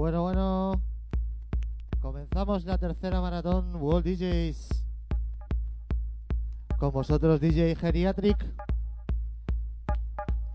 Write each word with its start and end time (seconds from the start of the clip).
Bueno, 0.00 0.22
bueno. 0.22 0.80
Comenzamos 2.00 2.64
la 2.64 2.78
tercera 2.78 3.20
maratón 3.20 3.76
World 3.76 4.06
DJs. 4.06 4.82
Con 6.78 6.90
vosotros 6.90 7.38
DJ 7.38 7.76
Geriatric. 7.76 8.42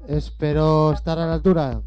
Espero 0.08 0.94
estar 0.94 1.20
a 1.20 1.28
la 1.28 1.36
altura. 1.36 1.80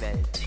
Welt. 0.00 0.39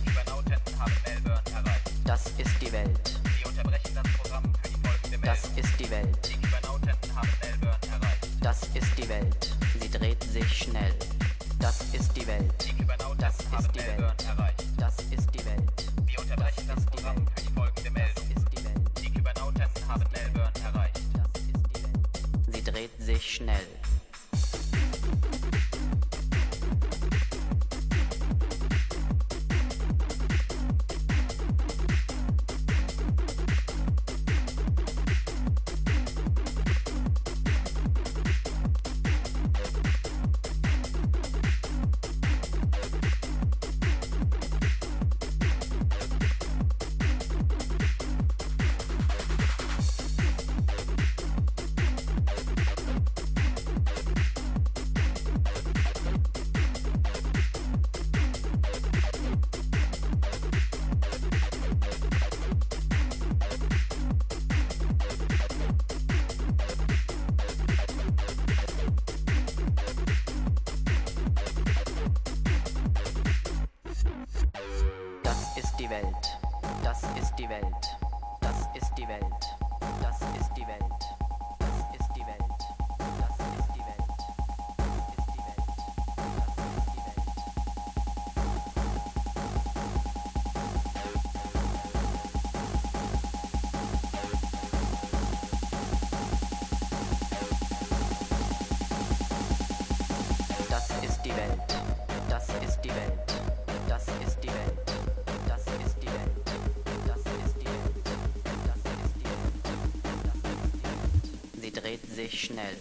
sich 112.13 112.45
schnell. 112.45 112.77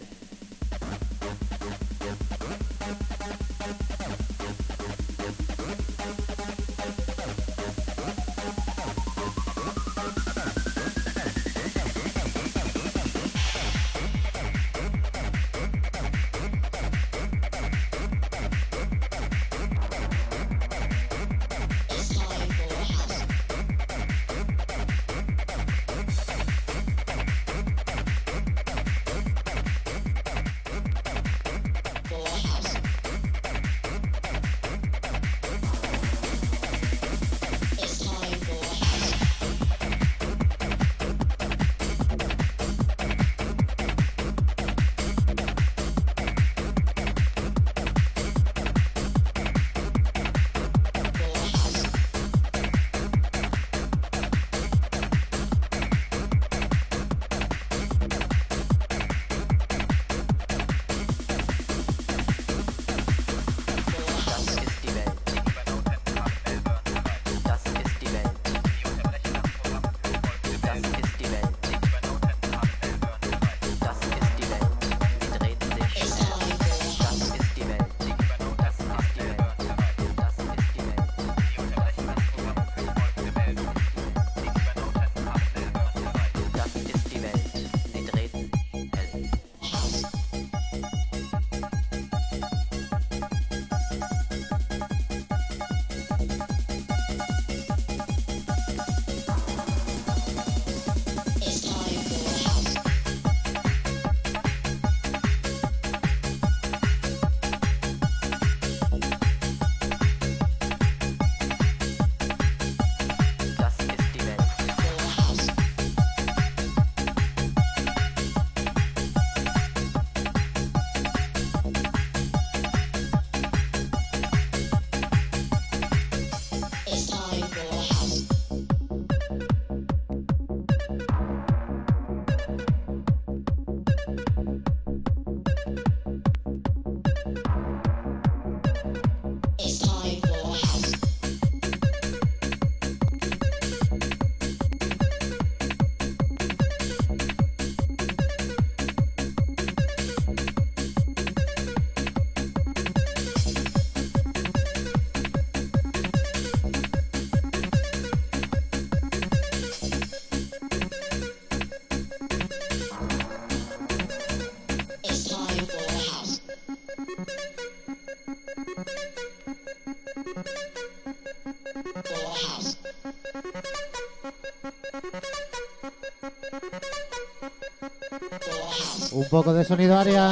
Poco 179.33 179.55
de 179.55 179.65
sonido 179.65 179.97
área. 179.97 180.29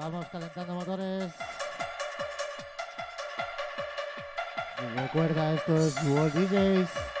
Vamos 0.00 0.26
calentando 0.30 0.74
motores. 0.74 1.32
Y 4.80 4.98
recuerda, 5.00 5.54
esto 5.54 5.76
es 5.76 6.04
World 6.04 6.34
DJs. 6.34 7.17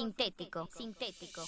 Sintético, 0.00 0.66
sintético. 0.74 1.42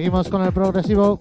Seguimos 0.00 0.30
con 0.30 0.42
el 0.42 0.50
progresivo. 0.50 1.20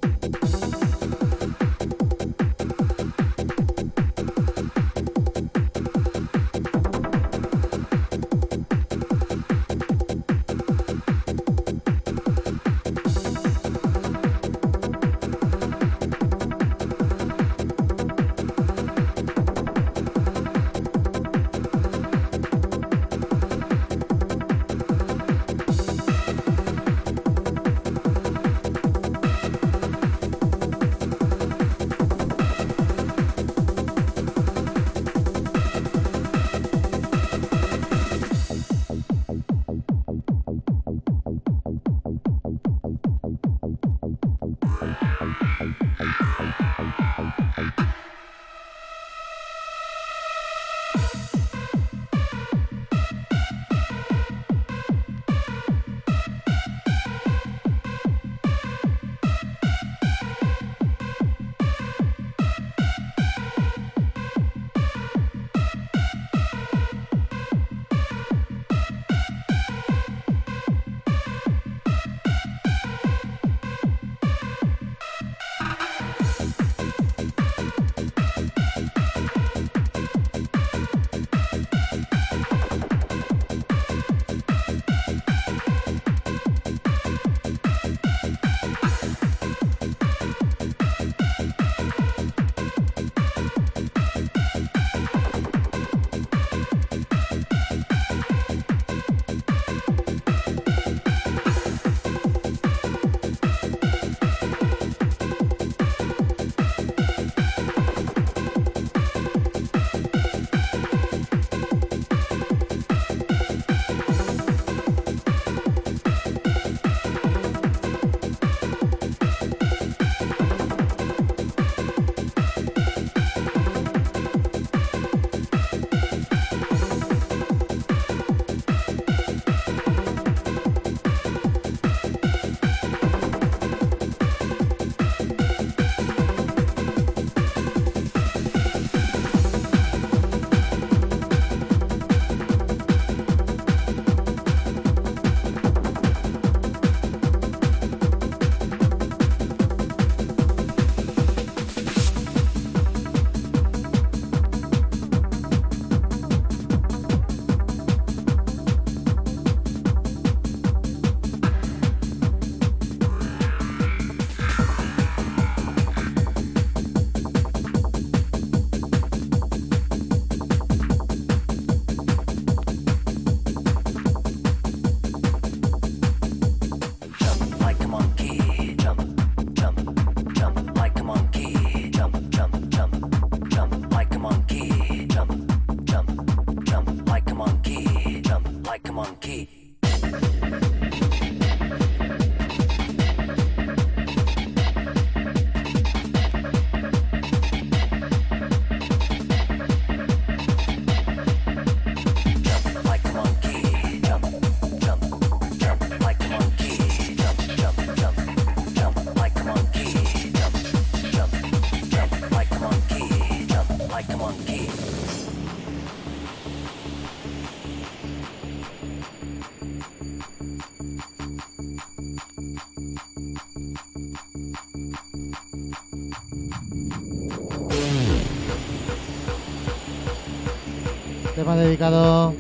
Dedicado 231.60 232.34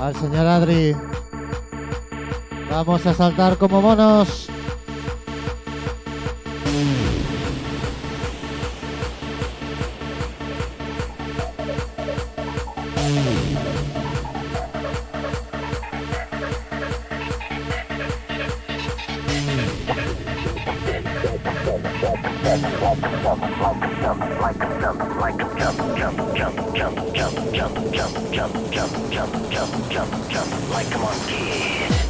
al 0.00 0.16
señor 0.16 0.46
Adri. 0.46 0.96
Vamos 2.70 3.06
a 3.06 3.14
saltar 3.14 3.56
como 3.58 3.80
monos. 3.82 4.41
Like 30.72 30.92
a 30.92 30.98
monkey, 30.98 32.01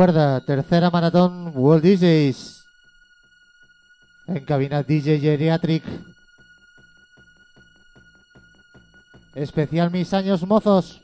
Recuerda, 0.00 0.40
tercera 0.40 0.88
maratón 0.88 1.52
World 1.54 1.84
DJs. 1.84 2.64
En 4.28 4.44
cabina 4.46 4.82
DJ 4.82 5.20
Geriatric. 5.20 5.84
Especial 9.34 9.90
mis 9.90 10.14
años 10.14 10.46
mozos. 10.46 11.02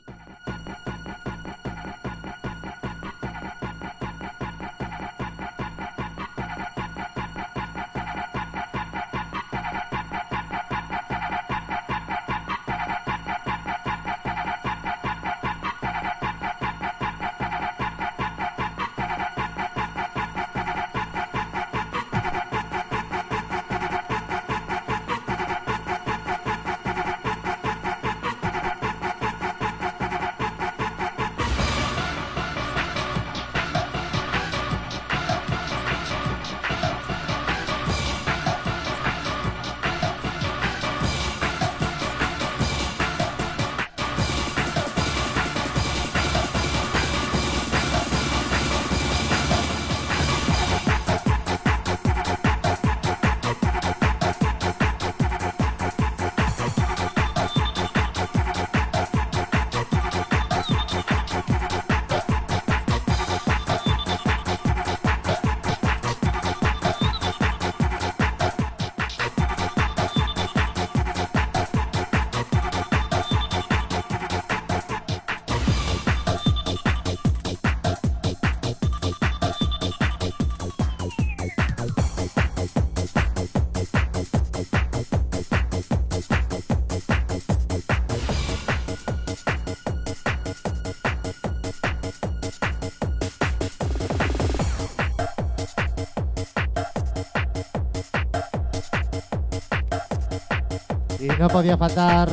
No 101.37 101.47
podía 101.49 101.77
faltar 101.77 102.29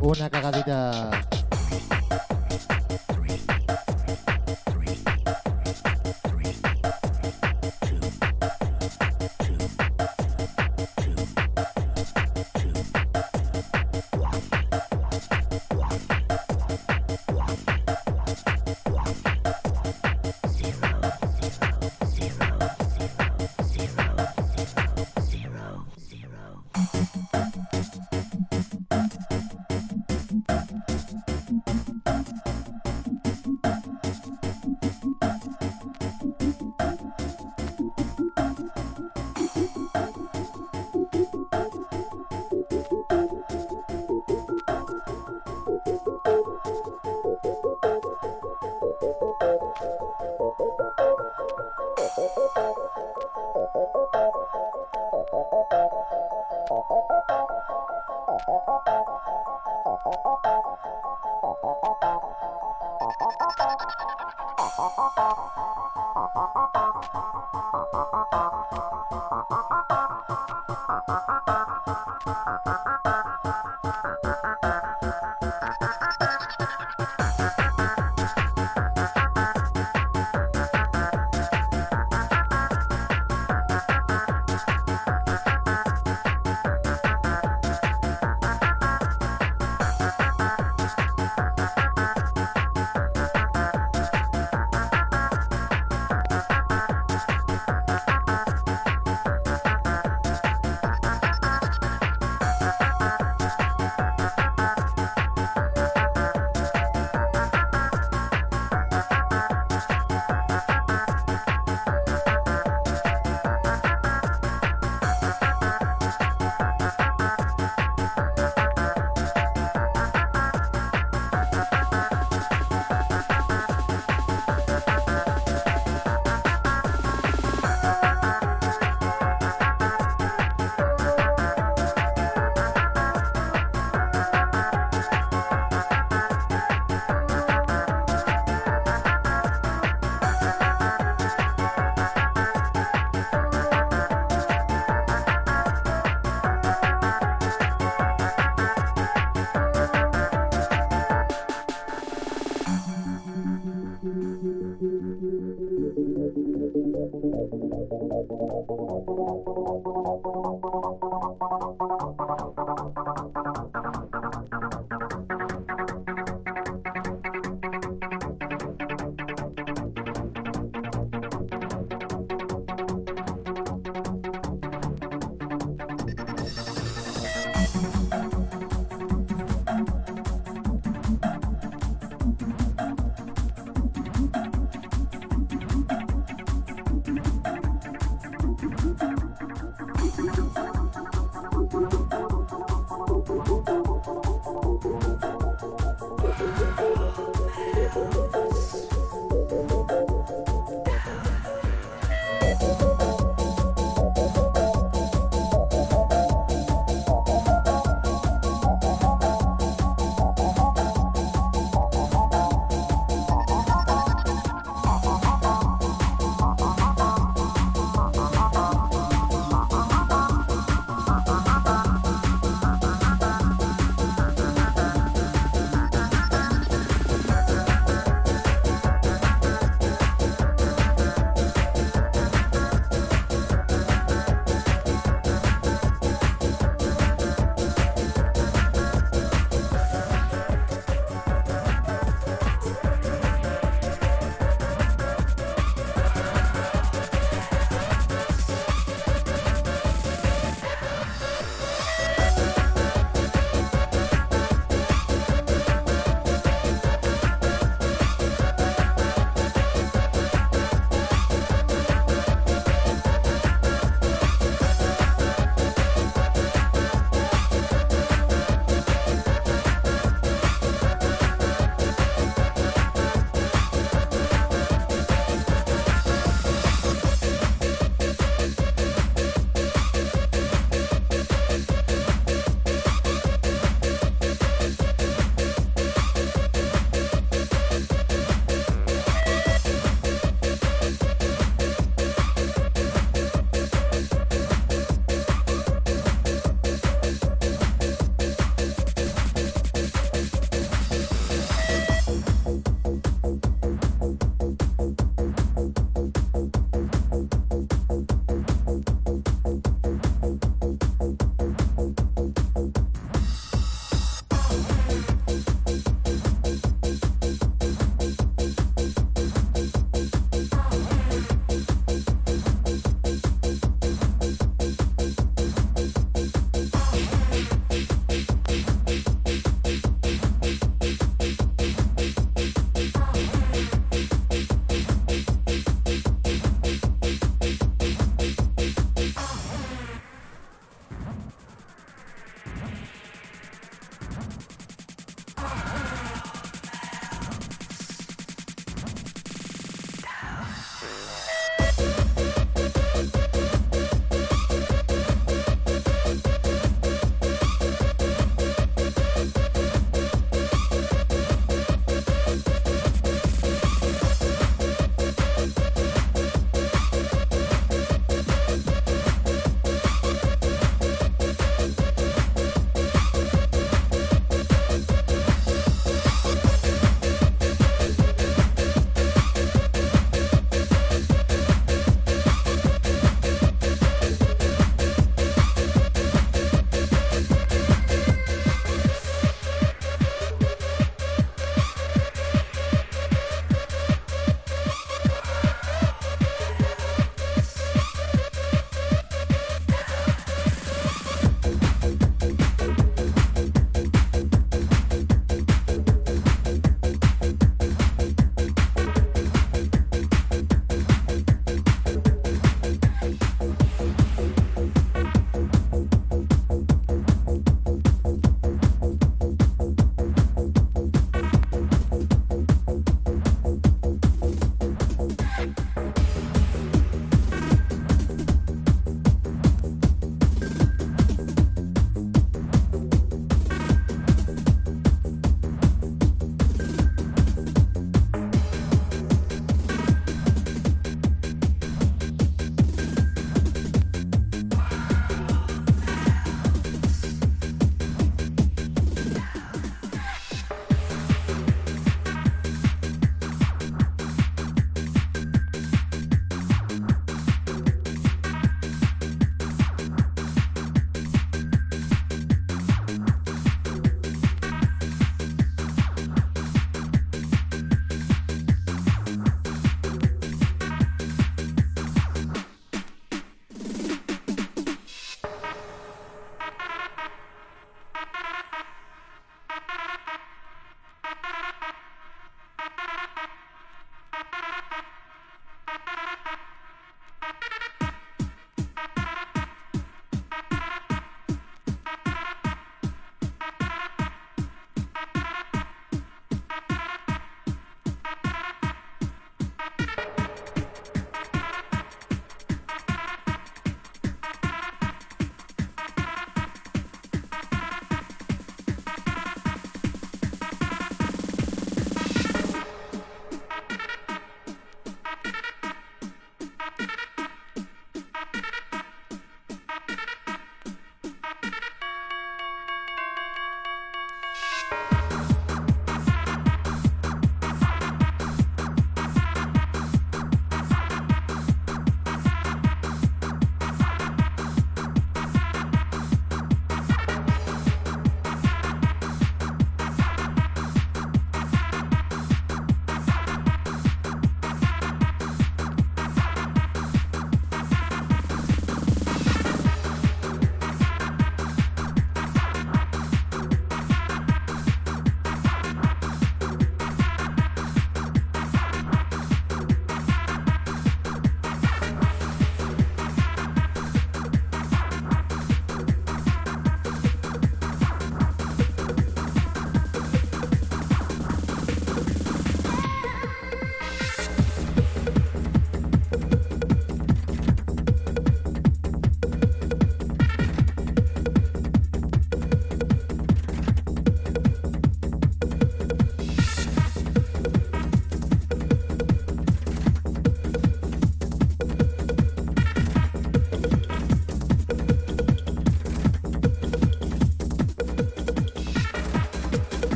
una 0.00 0.30
cagadita. 0.30 1.27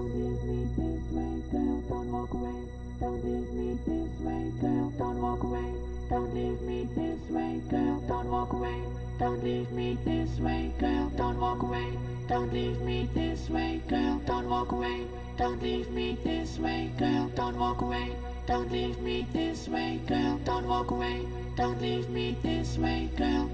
Don't 0.00 0.14
leave 0.14 0.42
me 0.44 0.64
this 0.78 1.12
way, 1.12 1.42
girl. 1.52 1.84
Don't 1.90 2.10
walk 2.10 2.32
away. 2.32 2.64
Don't 3.00 3.22
leave 3.22 3.52
me 3.52 3.78
this 3.84 4.20
way, 4.20 4.50
girl. 4.58 4.90
Don't 4.96 5.20
walk 5.20 5.42
away. 5.42 5.74
Don't 6.08 6.34
leave 6.34 6.62
me 6.62 6.88
this 6.96 7.20
way, 7.28 7.60
girl. 7.68 8.00
Don't 8.08 8.30
walk 8.30 8.54
away. 8.54 8.80
Don't 9.18 9.44
leave 9.44 9.70
me 9.72 9.98
this 10.06 10.38
way, 10.38 10.72
girl. 10.78 11.12
Don't 11.18 11.38
walk 11.38 11.60
away. 11.60 11.98
Don't 12.28 12.50
leave 12.50 12.80
me 12.80 13.10
this 13.12 13.50
way, 13.50 13.82
girl. 13.88 14.22
Don't 14.24 14.48
walk 14.48 14.72
away. 14.72 15.06
Don't 15.36 15.62
leave 15.62 15.90
me 15.90 16.16
this 16.24 16.58
way, 16.58 16.90
girl. 16.96 17.30
Don't 17.34 17.58
walk 17.58 17.82
away. 17.82 18.16
Don't 18.46 18.72
leave 18.72 18.98
me 19.02 19.26
this 19.34 19.68
way, 19.68 20.00
girl. 20.06 20.40
Don't 20.46 20.66
walk 20.66 20.92
away. 20.92 21.26
Don't 21.56 21.78
leave 21.82 22.08
me 22.08 22.38
this 22.42 22.78
way, 22.78 23.10
girl. 23.18 23.50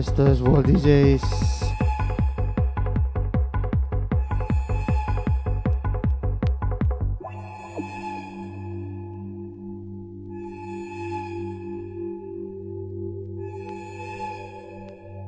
Esto 0.00 0.26
es 0.26 0.40
World 0.40 0.66
DJs. 0.66 1.20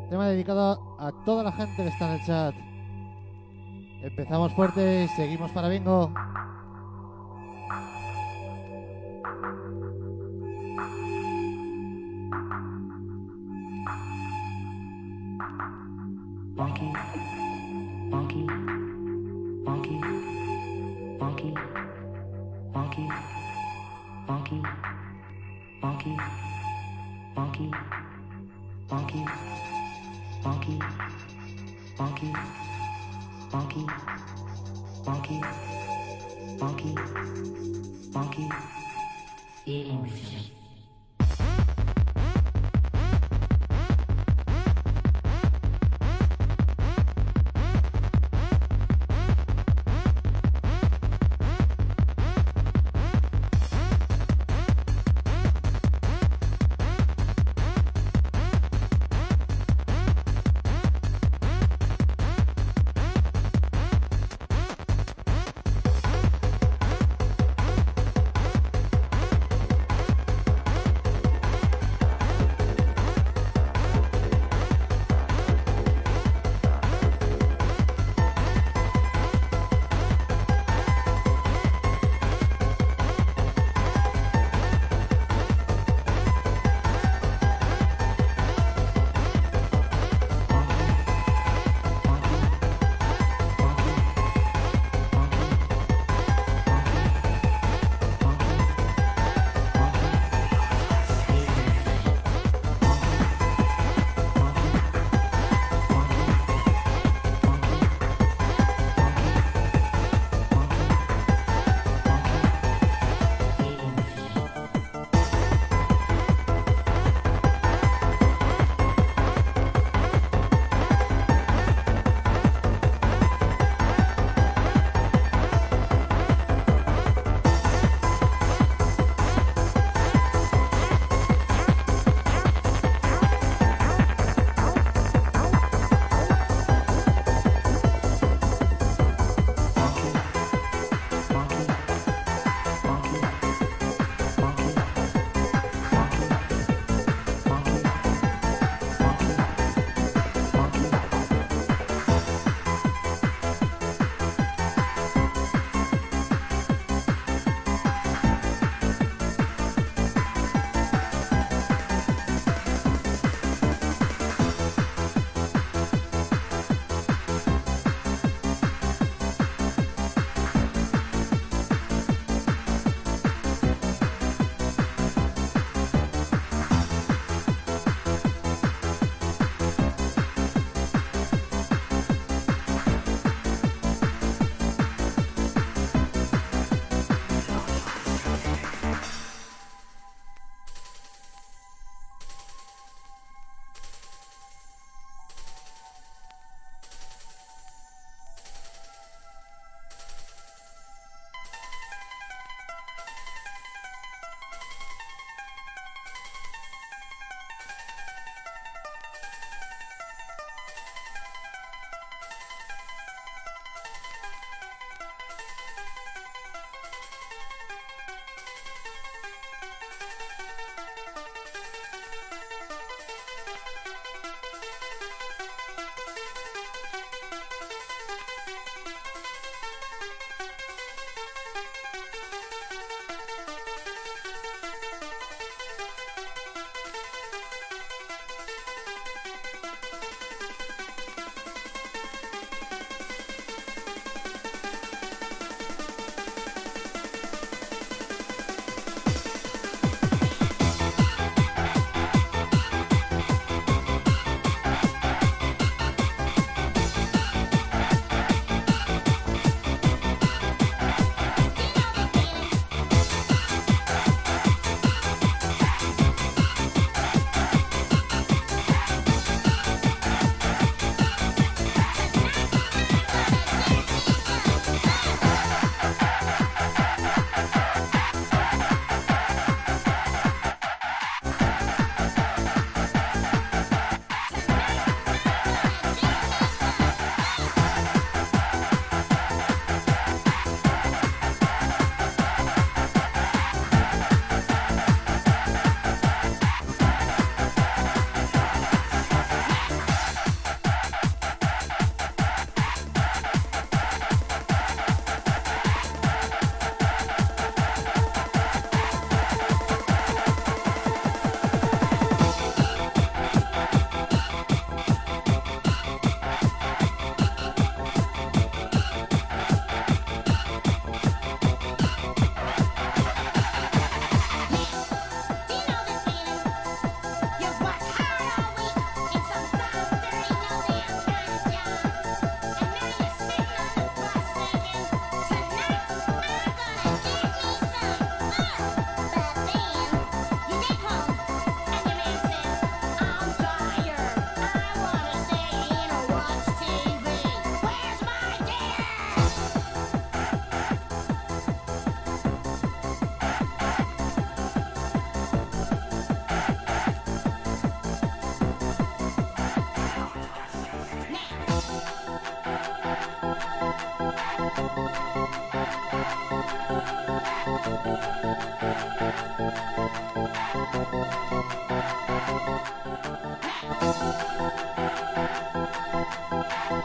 Tema 0.09 0.29
dedicado 0.29 0.97
a 0.99 1.13
toda 1.27 1.43
la 1.43 1.53
gente 1.53 1.77
que 1.77 1.89
está 1.89 2.07
en 2.07 2.21
el 2.21 2.27
chat. 2.27 2.55
Empezamos 4.03 4.55
fuerte 4.55 5.05
y 5.05 5.09
seguimos 5.09 5.51
para 5.51 5.69
bingo. 5.69 6.15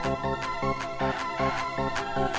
Thank 0.07 0.37
you. 2.27 2.36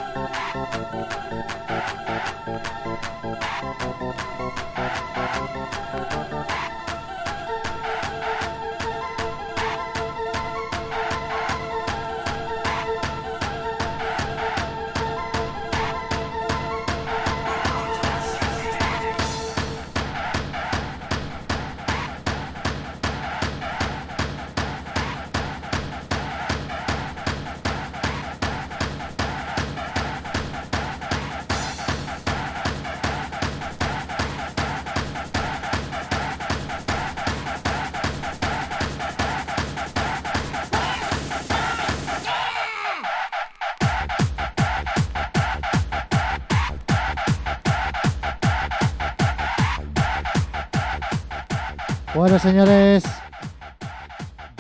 Señores, 52.43 53.03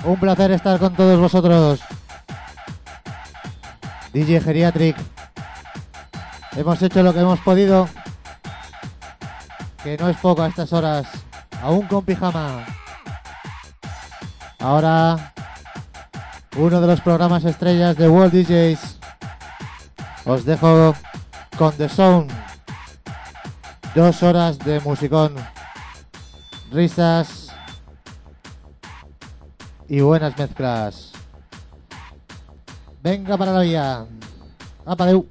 un 0.03 0.19
placer 0.19 0.51
estar 0.51 0.81
con 0.81 0.95
todos 0.95 1.19
vosotros. 1.19 1.81
DJ 4.13 4.41
Geriatric. 4.41 4.97
Hemos 6.57 6.83
hecho 6.83 7.05
lo 7.05 7.15
que 7.15 7.21
hemos 7.21 7.39
podido. 7.41 7.89
Que 9.85 9.97
no 9.97 10.09
es 10.09 10.17
poco 10.17 10.43
a 10.43 10.49
estas 10.49 10.73
horas. 10.73 11.07
Aún 11.63 11.87
con 11.87 12.05
pijama. 12.05 12.65
Ahora, 14.59 15.33
uno 16.57 16.81
de 16.81 16.87
los 16.87 17.01
programas 17.01 17.45
estrellas 17.45 17.97
de 17.97 18.09
World 18.09 18.33
DJs. 18.33 18.99
Os 20.25 20.45
dejo 20.45 20.97
con 21.57 21.73
The 21.77 21.89
Sound. 21.89 22.33
Dos 23.95 24.23
horas 24.25 24.59
de 24.59 24.81
musicón. 24.81 25.37
Risas. 26.73 27.38
Y 29.89 30.01
buenas 30.01 30.37
mezclas. 30.39 31.13
Venga 33.03 33.37
vía. 33.63 34.05
Apadeu. 34.85 35.27